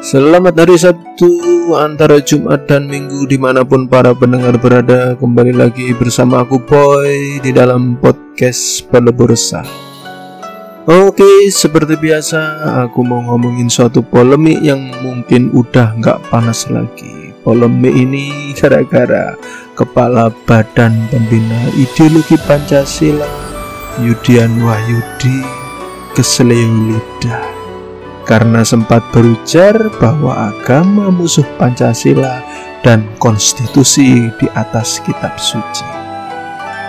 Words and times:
Selamat 0.00 0.56
hari 0.56 0.80
Sabtu 0.80 1.28
antara 1.76 2.24
Jumat 2.24 2.64
dan 2.64 2.88
Minggu 2.88 3.28
di 3.28 3.36
mana 3.36 3.60
pun 3.60 3.84
para 3.84 4.16
pendengar 4.16 4.56
berada. 4.56 5.12
Kembali 5.12 5.52
lagi 5.52 5.92
bersama 5.92 6.40
aku 6.40 6.56
Boy 6.56 7.36
di 7.44 7.52
dalam 7.52 8.00
podcast 8.00 8.88
Pelebursa 8.88 9.60
Oke 10.88 11.52
seperti 11.52 12.00
biasa 12.00 12.64
aku 12.88 13.04
mau 13.04 13.20
ngomongin 13.28 13.68
suatu 13.68 14.00
polemik 14.00 14.64
yang 14.64 14.88
mungkin 15.04 15.52
udah 15.52 15.92
nggak 16.00 16.32
panas 16.32 16.64
lagi. 16.72 17.36
Polemik 17.44 17.92
ini 17.92 18.56
gara-gara 18.56 19.36
Kepala 19.76 20.32
Badan 20.48 21.12
Pembina 21.12 21.76
Ideologi 21.76 22.40
Pancasila 22.48 23.28
Yudian 24.00 24.64
Wahyudi 24.64 25.44
keseleo 26.16 26.88
lidah 26.88 27.59
karena 28.30 28.62
sempat 28.62 29.02
berujar 29.10 29.90
bahwa 29.98 30.54
agama 30.54 31.10
musuh 31.10 31.42
Pancasila 31.58 32.46
dan 32.86 33.02
konstitusi 33.18 34.30
di 34.38 34.46
atas 34.54 35.02
kitab 35.02 35.34
suci. 35.34 35.82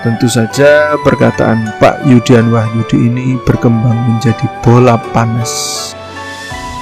Tentu 0.06 0.30
saja 0.30 0.94
perkataan 1.02 1.82
Pak 1.82 2.06
Yudian 2.06 2.54
Wahyudi 2.54 3.10
ini 3.10 3.42
berkembang 3.42 3.98
menjadi 4.14 4.46
bola 4.62 5.02
panas. 5.14 5.54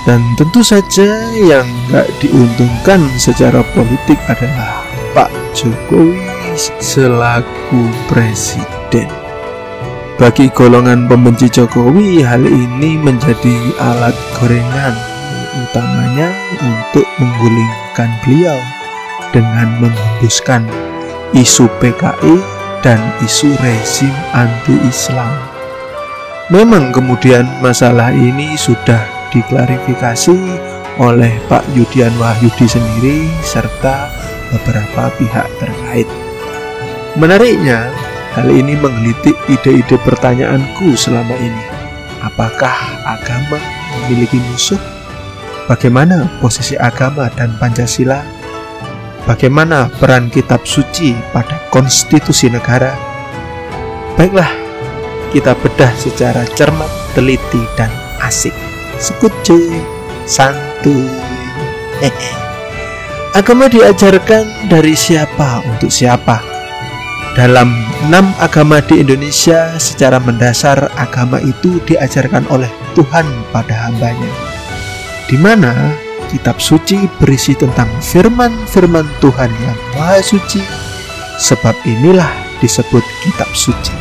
Dan 0.04 0.24
tentu 0.36 0.60
saja 0.64 1.08
yang 1.36 1.68
gak 1.92 2.08
diuntungkan 2.20 3.04
secara 3.20 3.64
politik 3.76 4.20
adalah 4.28 4.84
Pak 5.16 5.32
Jokowi 5.56 6.20
selaku 6.80 7.88
presiden. 8.08 9.29
Bagi 10.20 10.52
golongan 10.52 11.08
pembenci 11.08 11.48
Jokowi, 11.48 12.20
hal 12.28 12.44
ini 12.44 13.00
menjadi 13.00 13.56
alat 13.80 14.12
gorengan, 14.36 14.92
utamanya 15.64 16.28
untuk 16.60 17.08
menggulingkan 17.24 18.12
beliau 18.28 18.60
dengan 19.32 19.80
menghembuskan 19.80 20.68
isu 21.32 21.72
PKI 21.80 22.36
dan 22.84 23.00
isu 23.24 23.48
rezim 23.64 24.12
anti-Islam. 24.36 25.40
Memang 26.52 26.92
kemudian 26.92 27.48
masalah 27.64 28.12
ini 28.12 28.60
sudah 28.60 29.00
diklarifikasi 29.32 30.36
oleh 31.00 31.32
Pak 31.48 31.64
Yudian 31.80 32.12
Wahyudi 32.20 32.68
sendiri 32.68 33.24
serta 33.40 34.12
beberapa 34.52 35.16
pihak 35.16 35.48
terkait. 35.64 36.12
Menariknya, 37.16 37.88
Hal 38.40 38.56
ini 38.56 38.72
menggelitik 38.72 39.36
ide-ide 39.52 40.00
pertanyaanku 40.00 40.96
selama 40.96 41.36
ini. 41.44 41.60
Apakah 42.24 42.72
agama 43.04 43.60
memiliki 43.92 44.40
musuh? 44.40 44.80
Bagaimana 45.68 46.24
posisi 46.40 46.80
agama 46.80 47.28
dan 47.36 47.52
Pancasila? 47.60 48.24
Bagaimana 49.28 49.92
peran 49.92 50.32
kitab 50.32 50.64
suci 50.64 51.20
pada 51.36 51.68
konstitusi 51.68 52.48
negara? 52.48 52.96
Baiklah, 54.16 54.48
kita 55.36 55.52
bedah 55.60 55.92
secara 56.00 56.48
cermat, 56.56 56.88
teliti, 57.12 57.60
dan 57.76 57.92
asik. 58.24 58.56
Sekucu, 59.04 59.84
santuy. 60.24 61.12
Agama 63.40 63.68
diajarkan 63.68 64.72
dari 64.72 64.96
siapa 64.96 65.60
untuk 65.68 65.92
siapa? 65.92 66.49
Dalam 67.38 67.70
enam 68.10 68.34
agama 68.42 68.82
di 68.82 69.06
Indonesia, 69.06 69.78
secara 69.78 70.18
mendasar 70.18 70.90
agama 70.98 71.38
itu 71.40 71.78
diajarkan 71.86 72.44
oleh 72.50 72.70
Tuhan 72.98 73.26
pada 73.54 73.88
hambanya. 73.88 74.32
Di 75.30 75.38
mana 75.38 75.94
kitab 76.34 76.58
suci 76.58 77.06
berisi 77.22 77.54
tentang 77.54 77.90
firman-firman 78.02 79.06
Tuhan 79.22 79.52
yang 79.62 79.80
maha 79.94 80.26
suci, 80.26 80.62
sebab 81.38 81.78
inilah 81.86 82.30
disebut 82.66 83.06
kitab 83.22 83.50
suci. 83.54 83.94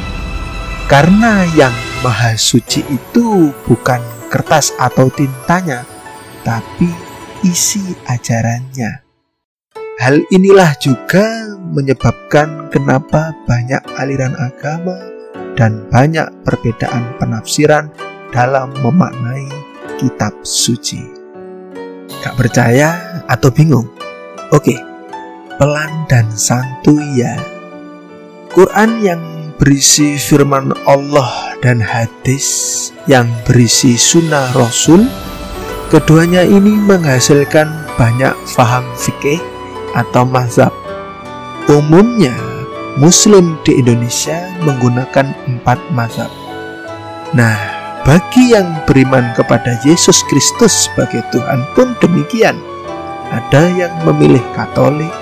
Karena 0.88 1.44
yang 1.52 1.72
maha 2.00 2.32
suci 2.32 2.80
itu 2.88 3.52
bukan 3.68 4.00
kertas 4.32 4.72
atau 4.80 5.12
tintanya, 5.12 5.84
tapi 6.48 6.88
isi 7.44 7.92
ajarannya. 8.08 9.04
Hal 9.98 10.22
inilah 10.32 10.78
juga 10.80 11.57
menyebabkan 11.72 12.72
kenapa 12.72 13.32
banyak 13.44 13.80
aliran 14.00 14.34
agama 14.38 14.96
dan 15.58 15.84
banyak 15.90 16.26
perbedaan 16.46 17.16
penafsiran 17.18 17.90
dalam 18.30 18.70
memaknai 18.78 19.48
kitab 19.98 20.32
suci. 20.46 21.02
Gak 22.22 22.34
percaya 22.38 23.22
atau 23.26 23.50
bingung? 23.50 23.90
Oke, 24.54 24.78
pelan 25.58 26.06
dan 26.06 26.30
santuy 26.32 27.20
ya. 27.20 27.36
Quran 28.54 28.90
yang 29.04 29.22
berisi 29.58 30.16
firman 30.16 30.70
Allah 30.86 31.52
dan 31.60 31.82
hadis 31.82 32.46
yang 33.10 33.26
berisi 33.44 33.98
sunnah 33.98 34.54
Rasul, 34.54 35.04
keduanya 35.90 36.46
ini 36.46 36.78
menghasilkan 36.78 37.66
banyak 37.98 38.32
faham 38.54 38.86
fikih 38.94 39.42
atau 39.98 40.22
mazhab. 40.22 40.87
Umumnya, 41.68 42.32
Muslim 42.96 43.60
di 43.60 43.76
Indonesia 43.76 44.40
menggunakan 44.64 45.36
empat 45.44 45.76
mazhab. 45.92 46.32
Nah, 47.36 47.60
bagi 48.08 48.56
yang 48.56 48.72
beriman 48.88 49.36
kepada 49.36 49.76
Yesus 49.84 50.24
Kristus 50.32 50.88
sebagai 50.88 51.20
Tuhan 51.28 51.60
pun 51.76 51.92
demikian. 52.00 52.56
Ada 53.28 53.68
yang 53.76 53.92
memilih 54.08 54.40
Katolik, 54.56 55.12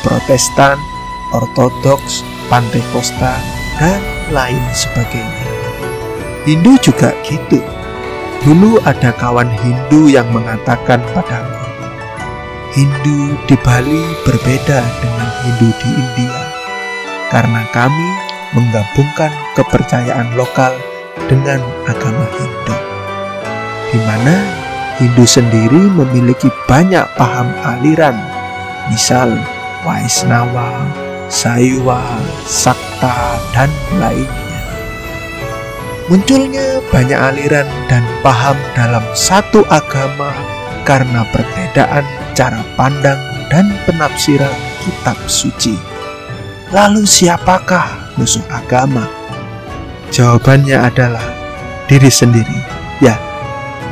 Protestan, 0.00 0.80
Ortodoks, 1.36 2.24
Pantekosta, 2.48 3.36
dan 3.76 4.00
lain 4.32 4.64
sebagainya. 4.72 5.52
Hindu 6.48 6.80
juga 6.80 7.12
gitu. 7.28 7.60
Dulu 8.40 8.80
ada 8.88 9.12
kawan 9.12 9.52
Hindu 9.52 10.08
yang 10.08 10.32
mengatakan 10.32 11.04
padaku, 11.12 11.59
Hindu 12.70 13.34
di 13.50 13.58
Bali 13.66 13.98
berbeda 14.22 14.78
dengan 15.02 15.30
Hindu 15.42 15.74
di 15.82 15.90
India 15.90 16.38
karena 17.26 17.66
kami 17.74 18.08
menggabungkan 18.54 19.34
kepercayaan 19.58 20.38
lokal 20.38 20.70
dengan 21.26 21.58
agama 21.90 22.30
Hindu 22.38 22.78
di 23.90 23.98
mana 24.06 24.38
Hindu 25.02 25.26
sendiri 25.26 25.82
memiliki 25.98 26.46
banyak 26.70 27.02
paham 27.18 27.50
aliran 27.66 28.14
misal 28.86 29.34
Vaisnava, 29.82 30.86
Saiwa, 31.26 32.04
Sakta, 32.44 33.40
dan 33.50 33.72
lainnya. 33.96 34.60
Munculnya 36.06 36.84
banyak 36.92 37.16
aliran 37.16 37.66
dan 37.88 38.04
paham 38.20 38.58
dalam 38.76 39.02
satu 39.16 39.64
agama 39.72 40.59
karena 40.84 41.26
perbedaan 41.28 42.04
cara 42.32 42.62
pandang 42.74 43.18
dan 43.52 43.68
penafsiran 43.84 44.52
kitab 44.84 45.18
suci. 45.26 45.76
Lalu 46.70 47.02
siapakah 47.02 48.14
musuh 48.14 48.46
agama? 48.46 49.04
Jawabannya 50.14 50.78
adalah 50.78 51.26
diri 51.90 52.10
sendiri. 52.10 52.58
Ya, 53.02 53.18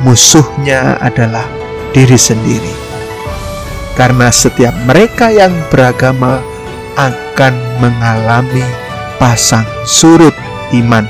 musuhnya 0.03 0.95
adalah 1.03 1.43
diri 1.91 2.15
sendiri. 2.15 2.71
Karena 3.99 4.31
setiap 4.31 4.71
mereka 4.87 5.27
yang 5.27 5.51
beragama 5.67 6.39
akan 6.95 7.53
mengalami 7.83 8.63
pasang 9.19 9.67
surut 9.83 10.31
iman. 10.71 11.03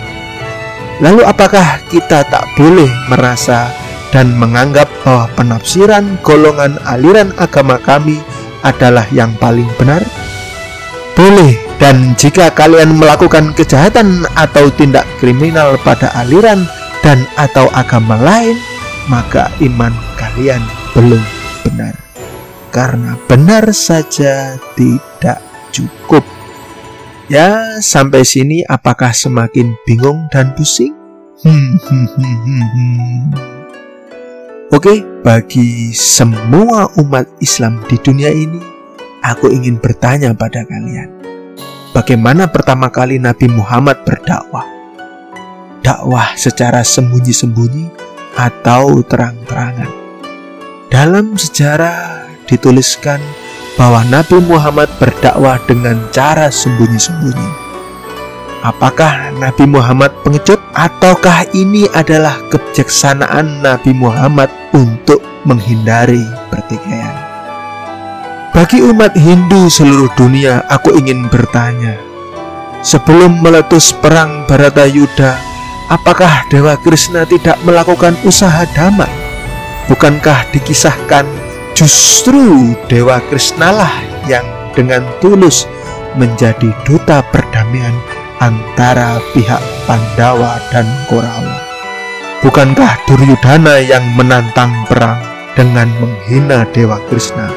Lalu 0.99 1.21
apakah 1.23 1.79
kita 1.87 2.25
tak 2.27 2.43
boleh 2.57 2.89
merasa 3.07 3.71
dan 4.09 4.33
menganggap 4.37 4.89
bahwa 5.05 5.29
penafsiran 5.37 6.17
golongan 6.25 6.81
aliran 6.85 7.29
agama 7.37 7.77
kami 7.81 8.17
adalah 8.65 9.05
yang 9.13 9.31
paling 9.37 9.67
benar? 9.77 10.01
Boleh, 11.13 11.59
dan 11.77 12.15
jika 12.15 12.51
kalian 12.51 12.95
melakukan 12.95 13.51
kejahatan 13.51 14.23
atau 14.39 14.71
tindak 14.71 15.03
kriminal 15.19 15.75
pada 15.83 16.11
aliran 16.15 16.63
dan 17.03 17.27
atau 17.35 17.67
agama 17.75 18.15
lain, 18.19 18.55
maka 19.11 19.51
iman 19.59 19.91
kalian 20.15 20.63
belum 20.95 21.19
benar. 21.67 21.95
Karena 22.69 23.17
benar 23.27 23.73
saja 23.73 24.55
tidak 24.79 25.39
cukup. 25.75 26.23
Ya, 27.29 27.77
sampai 27.83 28.25
sini 28.25 28.65
apakah 28.65 29.13
semakin 29.13 29.77
bingung 29.85 30.25
dan 30.33 30.55
pusing? 30.57 30.95
Hmm, 31.43 31.77
hmm, 31.77 32.07
hmm, 32.15 32.35
hmm, 32.43 32.65
hmm. 32.73 33.58
Oke, 34.69 35.01
bagi 35.25 35.89
semua 35.97 36.93
umat 37.01 37.25
Islam 37.41 37.81
di 37.89 37.97
dunia 37.97 38.29
ini, 38.29 38.61
aku 39.25 39.49
ingin 39.49 39.81
bertanya 39.81 40.29
pada 40.37 40.61
kalian. 40.61 41.09
Bagaimana 41.89 42.45
pertama 42.45 42.85
kali 42.93 43.17
Nabi 43.17 43.49
Muhammad 43.49 44.05
berdakwah? 44.05 44.61
Dakwah 45.81 46.37
secara 46.37 46.85
sembunyi-sembunyi 46.85 47.89
atau 48.37 49.01
terang-terangan? 49.01 49.89
Dalam 50.93 51.33
sejarah 51.33 52.29
dituliskan 52.45 53.17
bahwa 53.73 54.05
Nabi 54.05 54.37
Muhammad 54.37 54.93
berdakwah 55.01 55.57
dengan 55.65 55.97
cara 56.13 56.53
sembunyi-sembunyi. 56.53 57.49
Apakah 58.61 59.33
Nabi 59.33 59.65
Muhammad 59.65 60.13
pengecut 60.21 60.58
ataukah 60.79 61.51
ini 61.51 61.91
adalah 61.91 62.39
kebijaksanaan 62.47 63.59
Nabi 63.59 63.91
Muhammad 63.91 64.47
untuk 64.71 65.19
menghindari 65.43 66.23
pertikaian? 66.47 67.19
Bagi 68.55 68.79
umat 68.87 69.11
Hindu 69.11 69.67
seluruh 69.67 70.07
dunia, 70.15 70.63
aku 70.71 70.95
ingin 70.95 71.27
bertanya, 71.27 71.99
sebelum 72.79 73.43
meletus 73.43 73.91
perang 73.91 74.47
Baratayuda, 74.47 75.35
apakah 75.91 76.47
Dewa 76.47 76.79
Krishna 76.79 77.27
tidak 77.27 77.59
melakukan 77.67 78.15
usaha 78.23 78.63
damai? 78.71 79.11
Bukankah 79.91 80.47
dikisahkan 80.55 81.27
justru 81.75 82.71
Dewa 82.87 83.19
Krishna 83.27 83.75
lah 83.75 83.93
yang 84.31 84.47
dengan 84.71 85.03
tulus 85.19 85.67
menjadi 86.15 86.71
duta 86.87 87.19
perdamaian 87.31 88.18
antara 88.39 89.19
pihak 89.35 89.59
Pandawa 89.83 90.57
dan 90.71 90.87
Korawa. 91.11 91.59
Bukankah 92.39 93.03
Duryudana 93.03 93.83
yang 93.83 94.15
menantang 94.15 94.71
perang 94.87 95.19
dengan 95.59 95.91
menghina 95.99 96.63
Dewa 96.71 96.95
Krishna 97.11 97.51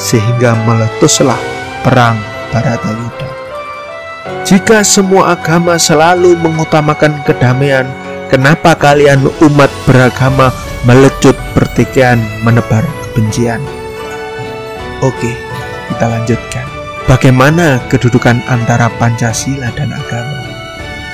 sehingga 0.00 0.56
meletuslah 0.64 1.36
perang 1.84 2.16
Baratayuda? 2.48 3.28
Jika 4.48 4.80
semua 4.82 5.36
agama 5.36 5.76
selalu 5.76 6.34
mengutamakan 6.40 7.20
kedamaian, 7.28 7.84
kenapa 8.32 8.72
kalian 8.72 9.28
umat 9.44 9.70
beragama 9.84 10.48
melecut 10.88 11.36
pertikaian 11.52 12.18
menebar 12.40 12.82
kebencian? 13.04 13.60
Oke, 15.04 15.36
kita 15.92 16.06
lanjutkan. 16.08 16.71
Bagaimana 17.10 17.82
kedudukan 17.90 18.46
antara 18.46 18.86
Pancasila 18.94 19.74
dan 19.74 19.90
agama? 19.90 20.38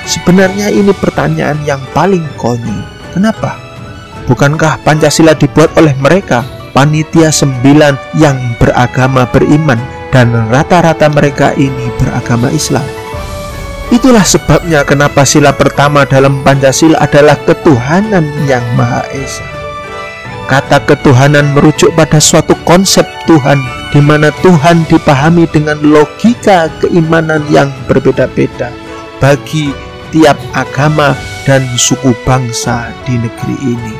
Sebenarnya 0.05 0.69
ini 0.69 0.93
pertanyaan 0.93 1.57
yang 1.65 1.81
paling 1.97 2.25
konyol. 2.37 2.85
Kenapa? 3.09 3.57
Bukankah 4.29 4.85
Pancasila 4.85 5.33
dibuat 5.33 5.73
oleh 5.81 5.97
mereka, 5.97 6.45
panitia 6.77 7.33
sembilan 7.33 8.17
yang 8.21 8.37
beragama 8.61 9.25
beriman 9.29 9.81
dan 10.13 10.29
rata-rata 10.53 11.09
mereka 11.09 11.57
ini 11.57 11.89
beragama 11.97 12.53
Islam? 12.53 12.85
Itulah 13.89 14.21
sebabnya 14.21 14.85
kenapa 14.85 15.25
sila 15.25 15.49
pertama 15.49 16.05
dalam 16.05 16.45
Pancasila 16.45 17.01
adalah 17.01 17.33
ketuhanan 17.41 18.29
yang 18.45 18.61
Maha 18.77 19.01
Esa. 19.09 19.58
Kata 20.49 20.81
ketuhanan 20.81 21.53
merujuk 21.53 21.93
pada 21.93 22.17
suatu 22.17 22.57
konsep 22.65 23.05
Tuhan 23.29 23.61
di 23.93 24.01
mana 24.01 24.33
Tuhan 24.41 24.81
dipahami 24.89 25.45
dengan 25.45 25.77
logika 25.77 26.73
keimanan 26.81 27.45
yang 27.53 27.69
berbeda-beda 27.85 28.73
bagi 29.21 29.69
tiap 30.09 30.41
agama 30.57 31.13
dan 31.45 31.61
suku 31.77 32.17
bangsa 32.25 32.89
di 33.05 33.21
negeri 33.21 33.57
ini. 33.61 33.93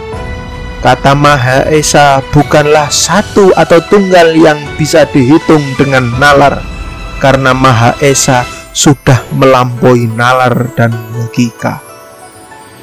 Kata 0.82 1.14
Maha 1.14 1.70
Esa 1.70 2.18
bukanlah 2.34 2.90
satu 2.90 3.54
atau 3.54 3.78
tunggal 3.86 4.34
yang 4.34 4.58
bisa 4.74 5.06
dihitung 5.06 5.62
dengan 5.78 6.10
nalar 6.18 6.66
karena 7.22 7.54
Maha 7.54 7.94
Esa 8.02 8.42
sudah 8.74 9.22
melampaui 9.38 10.10
nalar 10.18 10.74
dan 10.74 10.98
logika. 11.14 11.78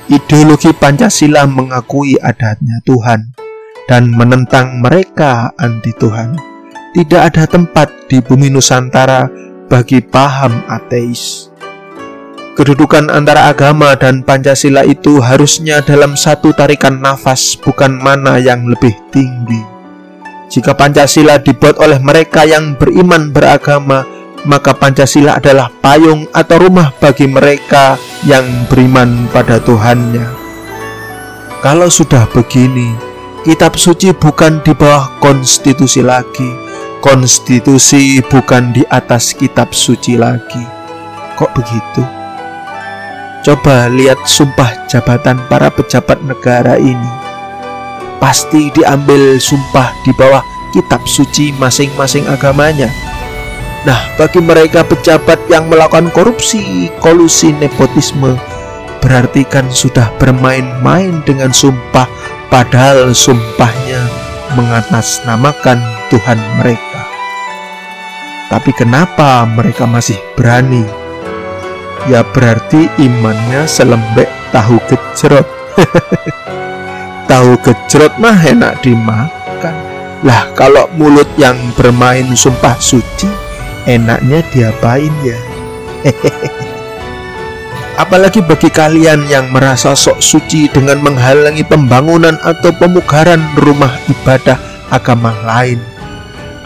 Ideologi 0.06 0.70
Pancasila 0.70 1.50
mengakui 1.50 2.14
adanya 2.22 2.78
Tuhan 2.86 3.45
dan 3.86 4.10
menentang 4.10 4.82
mereka 4.82 5.54
anti 5.58 5.94
Tuhan 5.94 6.56
tidak 6.96 7.22
ada 7.28 7.44
tempat 7.44 7.88
di 8.08 8.24
bumi 8.24 8.48
Nusantara 8.48 9.28
bagi 9.68 10.00
paham 10.00 10.64
ateis. 10.64 11.52
Kedudukan 12.56 13.12
antara 13.12 13.52
agama 13.52 13.92
dan 14.00 14.24
Pancasila 14.24 14.80
itu 14.80 15.20
harusnya 15.20 15.84
dalam 15.84 16.16
satu 16.16 16.56
tarikan 16.56 17.04
nafas, 17.04 17.52
bukan 17.60 18.00
mana 18.00 18.40
yang 18.40 18.64
lebih 18.64 18.96
tinggi. 19.12 19.60
Jika 20.48 20.72
Pancasila 20.72 21.36
dibuat 21.36 21.76
oleh 21.84 22.00
mereka 22.00 22.48
yang 22.48 22.80
beriman 22.80 23.28
beragama, 23.28 24.08
maka 24.48 24.72
Pancasila 24.72 25.36
adalah 25.36 25.68
payung 25.84 26.24
atau 26.32 26.56
rumah 26.64 26.96
bagi 26.96 27.28
mereka 27.28 28.00
yang 28.24 28.48
beriman 28.72 29.28
pada 29.28 29.60
Tuhannya. 29.60 30.24
Kalau 31.60 31.92
sudah 31.92 32.24
begini, 32.32 32.96
kitab 33.46 33.78
suci 33.78 34.10
bukan 34.10 34.58
di 34.66 34.74
bawah 34.74 35.22
konstitusi 35.22 36.02
lagi, 36.02 36.50
konstitusi 36.98 38.18
bukan 38.26 38.74
di 38.74 38.82
atas 38.90 39.38
kitab 39.38 39.70
suci 39.70 40.18
lagi. 40.18 40.66
Kok 41.38 41.54
begitu? 41.54 42.02
Coba 43.46 43.86
lihat 43.86 44.18
sumpah 44.26 44.90
jabatan 44.90 45.38
para 45.46 45.70
pejabat 45.70 46.18
negara 46.26 46.74
ini. 46.74 47.12
Pasti 48.18 48.74
diambil 48.74 49.38
sumpah 49.38 49.94
di 50.02 50.10
bawah 50.18 50.42
kitab 50.74 51.06
suci 51.06 51.54
masing-masing 51.54 52.26
agamanya. 52.26 52.90
Nah, 53.86 54.10
bagi 54.18 54.42
mereka 54.42 54.82
pejabat 54.82 55.46
yang 55.46 55.70
melakukan 55.70 56.10
korupsi, 56.10 56.90
kolusi, 56.98 57.54
nepotisme, 57.54 58.34
berarti 58.98 59.46
kan 59.46 59.70
sudah 59.70 60.10
bermain-main 60.18 61.22
dengan 61.22 61.54
sumpah, 61.54 62.10
padahal 62.48 63.12
sumpahnya 63.12 64.00
mengatasnamakan 64.54 65.78
Tuhan 66.08 66.38
mereka. 66.60 67.02
Tapi 68.46 68.70
kenapa 68.72 69.42
mereka 69.42 69.84
masih 69.84 70.16
berani? 70.38 70.86
Ya 72.06 72.22
berarti 72.22 72.86
imannya 73.02 73.66
selembek 73.66 74.30
tahu 74.54 74.78
gejrot. 74.86 75.46
tahu 77.30 77.58
gejrot 77.66 78.14
mah 78.22 78.38
enak 78.38 78.78
dimakan. 78.86 79.74
Lah 80.22 80.46
kalau 80.54 80.86
mulut 80.94 81.26
yang 81.34 81.58
bermain 81.74 82.30
sumpah 82.38 82.78
suci, 82.78 83.26
enaknya 83.90 84.46
diapain 84.54 85.12
ya? 85.26 85.38
Apalagi 87.96 88.44
bagi 88.44 88.68
kalian 88.68 89.24
yang 89.26 89.48
merasa 89.48 89.96
sok 89.96 90.20
suci 90.20 90.68
dengan 90.68 91.00
menghalangi 91.00 91.64
pembangunan 91.64 92.36
atau 92.44 92.68
pemugaran 92.76 93.40
rumah 93.56 93.92
ibadah 94.12 94.60
agama 94.92 95.32
lain 95.42 95.80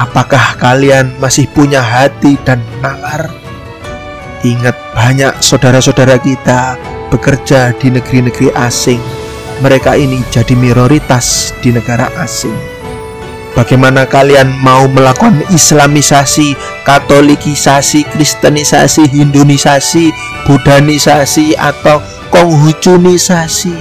Apakah 0.01 0.57
kalian 0.57 1.13
masih 1.21 1.45
punya 1.53 1.85
hati 1.85 2.41
dan 2.41 2.65
nalar? 2.81 3.29
Ingat 4.41 4.73
banyak 4.97 5.45
saudara-saudara 5.45 6.17
kita 6.17 6.81
bekerja 7.13 7.77
di 7.77 7.93
negeri-negeri 7.93 8.49
asing. 8.57 8.97
Mereka 9.61 10.01
ini 10.01 10.25
jadi 10.33 10.57
minoritas 10.57 11.53
di 11.61 11.69
negara 11.69 12.09
asing. 12.17 12.70
Bagaimana 13.51 14.07
kalian 14.07 14.55
mau 14.63 14.87
melakukan 14.87 15.43
islamisasi, 15.51 16.55
katolikisasi, 16.87 18.07
kristenisasi, 18.15 19.11
hindunisasi, 19.11 20.15
budanisasi, 20.47 21.59
atau 21.59 21.99
konghucunisasi 22.31 23.75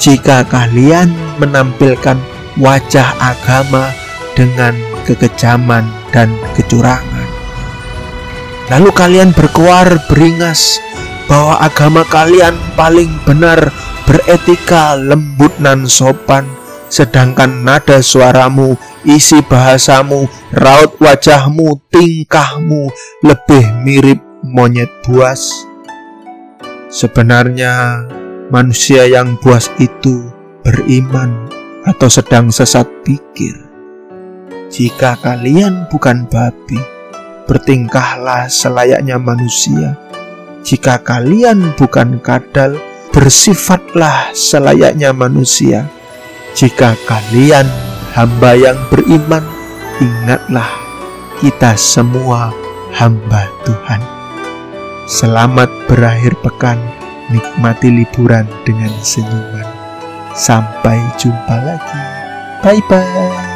jika 0.00 0.42
kalian 0.48 1.12
menampilkan 1.36 2.16
wajah 2.56 3.12
agama 3.20 3.92
dengan 4.32 4.74
kekejaman 5.04 5.84
dan 6.10 6.32
kecurangan. 6.56 7.28
Lalu 8.72 8.90
kalian 8.96 9.30
berkuar 9.36 10.00
beringas 10.08 10.80
bahwa 11.28 11.60
agama 11.60 12.02
kalian 12.08 12.56
paling 12.74 13.12
benar, 13.28 13.68
beretika, 14.08 14.96
lembut 14.96 15.52
dan 15.60 15.84
sopan, 15.84 16.48
sedangkan 16.88 17.64
nada 17.64 18.00
suaramu, 18.00 18.74
isi 19.02 19.42
bahasamu, 19.42 20.26
raut 20.54 20.92
wajahmu, 21.02 21.82
tingkahmu 21.90 22.90
lebih 23.26 23.64
mirip 23.82 24.20
monyet 24.46 24.90
buas. 25.06 25.66
Sebenarnya 26.92 28.04
manusia 28.52 29.08
yang 29.08 29.40
buas 29.40 29.72
itu 29.80 30.28
beriman 30.62 31.48
atau 31.88 32.06
sedang 32.06 32.52
sesat 32.52 32.86
pikir. 33.02 33.56
Jika 34.72 35.18
kalian 35.20 35.90
bukan 35.90 36.24
babi, 36.30 36.80
bertingkahlah 37.44 38.48
selayaknya 38.48 39.18
manusia. 39.20 39.98
Jika 40.62 41.02
kalian 41.02 41.74
bukan 41.74 42.22
kadal, 42.22 42.78
bersifatlah 43.10 44.30
selayaknya 44.32 45.10
manusia. 45.12 45.90
Jika 46.54 46.94
kalian 47.04 47.66
hamba 48.12 48.52
yang 48.54 48.76
beriman, 48.92 49.44
ingatlah 49.98 50.68
kita 51.40 51.74
semua 51.74 52.52
hamba 52.92 53.48
Tuhan. 53.64 54.00
Selamat 55.08 55.68
berakhir 55.88 56.36
pekan, 56.44 56.78
nikmati 57.32 57.90
liburan 57.90 58.46
dengan 58.68 58.92
senyuman. 59.02 59.66
Sampai 60.32 61.00
jumpa 61.20 61.56
lagi. 61.60 62.00
Bye 62.62 62.80
bye. 62.88 63.51